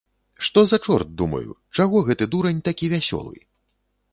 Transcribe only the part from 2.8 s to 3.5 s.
вясёлы?